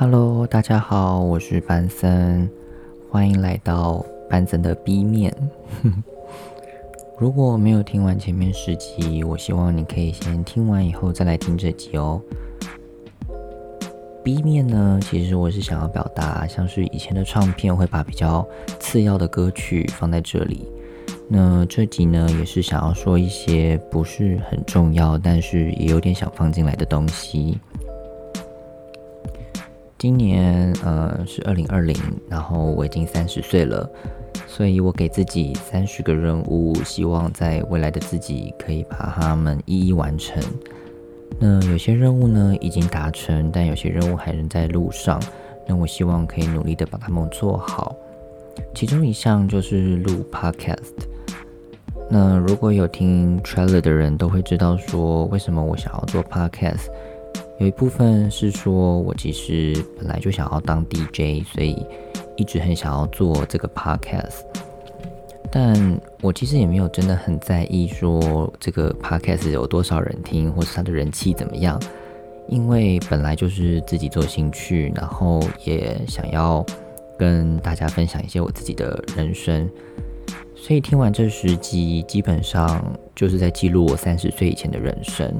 [0.00, 2.48] Hello，大家好，我是班森，
[3.10, 5.30] 欢迎来到班森的 B 面。
[7.20, 12.18] 如果没有听完前面十集，我希望你可以先听完以后再来听这集哦。
[14.24, 18.48] B 面呢，其实我是想要表达，像是以前的唱片会把比较
[18.78, 20.66] 次要的歌曲放在这里，
[21.28, 27.58] 那这集呢，也是想要说一些不是很重要，但是也有点想放进来的东西。
[30.00, 31.94] 今年呃是二零二零，
[32.26, 33.86] 然后我已经三十岁了，
[34.46, 40.42] 所以我给自己三十个任务，希望在未来的自己可以把它们一一完成。
[41.38, 45.22] 那有些任务呢已经达成，但有些任务还仍在路上。
[45.66, 47.94] 那我希望可以努力的把它们做好。
[48.74, 50.94] 其中一项就是录 podcast。
[52.08, 56.86] 那如果有听 trailer 的人都会知道说，为什么我想要做 podcast。
[57.60, 61.76] 有一部分是说，我其实本来就想要当 DJ，所以
[62.34, 64.40] 一直很想要做这个 podcast。
[65.52, 71.78] 但我其实也没有真的很在意说这个 podcast 有多少人听，或是它的人气怎么样，
[72.48, 76.64] 因为本来就是自己做兴趣，然后也想要
[77.18, 79.68] 跟大家分享一些我自己的人生。
[80.56, 82.82] 所以听完这十集，基本上
[83.14, 85.30] 就是在记录我三十岁以前的人生。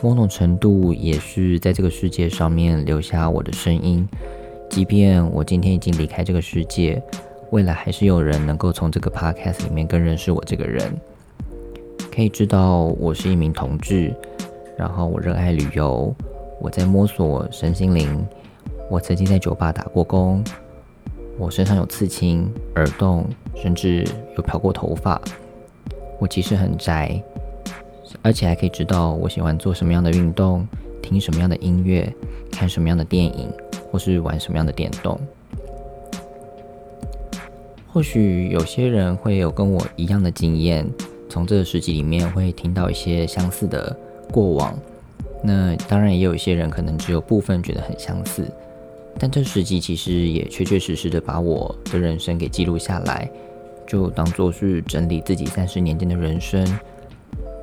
[0.00, 4.08] 某种程度也是在这个世界上面留下我的声音，
[4.70, 7.02] 即便我今天已经离开这个世界，
[7.50, 10.88] 未来还是有人能够从这个 podcast 里面更认识我这个人，
[12.14, 14.14] 可以知道我是一名同志，
[14.76, 16.14] 然后我热爱旅游，
[16.60, 18.24] 我在摸索身心灵，
[18.88, 20.44] 我曾经在酒吧打过工，
[21.38, 23.26] 我身上有刺青、耳洞，
[23.56, 25.20] 甚至有漂过头发，
[26.20, 27.20] 我其实很宅。
[28.22, 30.66] 而且还可以知道我喜欢做什么样的运动，
[31.02, 32.12] 听什么样的音乐，
[32.50, 33.50] 看什么样的电影，
[33.90, 35.18] 或是玩什么样的电动。
[37.90, 40.86] 或许有些人会有跟我一样的经验，
[41.28, 43.96] 从这个时期里面会听到一些相似的
[44.30, 44.78] 过往。
[45.42, 48.46] 那当然也有一些人可能只有部分觉得很相似，
[49.18, 53.28] 但这十集其实也确确实实的把我的人生给记录下来，
[53.86, 56.66] 就当做是整理自己三十年间的人生。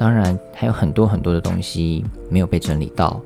[0.00, 3.20] 当然还有很多很多的东西没有被整理到。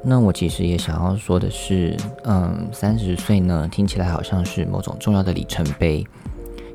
[0.00, 6.06] 那我其实也想要说的是，嗯，三十岁呢，听起来好像是某种重要的里程碑。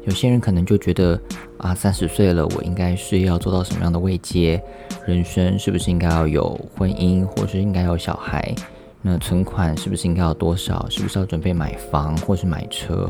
[0.03, 1.17] 有些人可能就觉得
[1.57, 4.61] 啊，三十岁了，我应该是要做到什么样的位阶？
[5.05, 8.53] 人生是不是应该要有婚姻，或是应该有小孩？
[9.01, 10.85] 那存款是不是应该要多少？
[10.89, 13.09] 是不是要准备买房或是买车？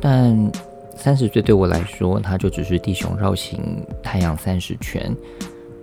[0.00, 0.50] 但
[0.96, 5.14] 三十岁对我来说，它就只是地球绕行太阳三十圈，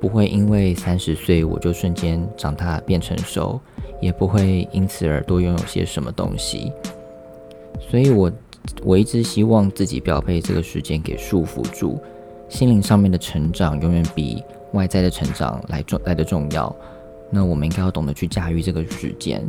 [0.01, 3.59] 不会因为三十岁我就瞬间长大变成熟，
[4.01, 6.73] 也不会因此而多拥有些什么东西。
[7.89, 8.31] 所以，我
[8.83, 12.01] 我一直希望自己不要被这个时间给束缚住，
[12.49, 14.43] 心灵上面的成长永远比
[14.73, 16.75] 外在的成长来重来的重要。
[17.29, 19.43] 那我们应该要懂得去驾驭这个时间。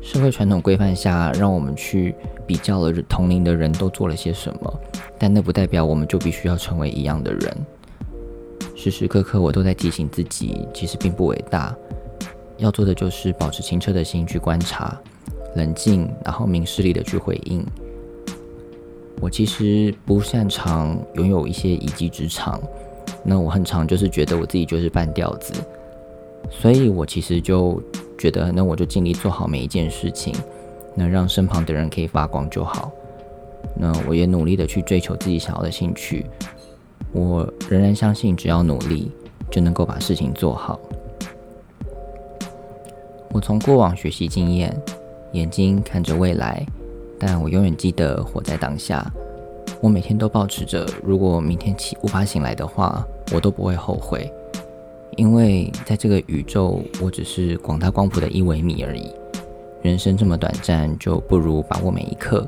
[0.00, 2.14] 社会传统规范下，让我们去
[2.46, 4.80] 比较了同龄的人都做了些什么，
[5.18, 7.56] 但那不代表我们就必须要成为一样的人。
[8.74, 11.74] 时时刻刻，我都在提醒自己，其实并不伟大。
[12.58, 14.98] 要做的就是保持清澈的心去观察，
[15.54, 17.64] 冷静，然后明事理的去回应。
[19.20, 22.60] 我其实不擅长拥有一些一技之长，
[23.24, 25.52] 那我很常就是觉得我自己就是半吊子，
[26.50, 27.82] 所以我其实就。
[28.18, 30.34] 觉得那我就尽力做好每一件事情，
[30.94, 32.90] 能让身旁的人可以发光就好。
[33.78, 36.26] 那我也努力的去追求自己想要的兴趣。
[37.12, 39.10] 我仍然相信，只要努力
[39.50, 40.78] 就能够把事情做好。
[43.32, 44.74] 我从过往学习经验，
[45.32, 46.64] 眼睛看着未来，
[47.18, 49.10] 但我永远记得活在当下。
[49.80, 54.32] 我每天都保持着，如果明天起无法醒来的话，我都不会后悔。
[55.16, 59.10] 因为在这个宇宙，我只是广大光谱的一微米而已。
[59.82, 62.46] 人生这么短暂，就不如把握每一刻。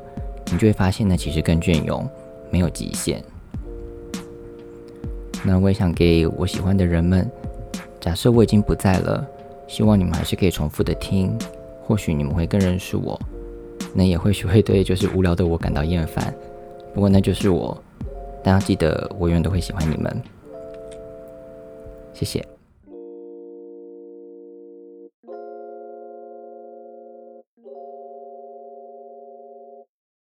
[0.51, 2.07] 你就会发现，呢，其实更隽永，
[2.51, 3.23] 没有极限。
[5.43, 7.29] 那我也想给我喜欢的人们，
[7.99, 9.25] 假设我已经不在了，
[9.67, 11.37] 希望你们还是可以重复的听，
[11.85, 13.19] 或许你们会更认识我。
[13.93, 16.33] 那也或许会对就是无聊的我感到厌烦，
[16.93, 17.81] 不过那就是我。
[18.43, 20.21] 大家记得，我永远都会喜欢你们。
[22.13, 22.45] 谢谢。